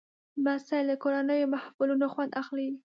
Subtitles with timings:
[0.39, 2.69] لمسی له کورنیو محفلونو خوند اخلي.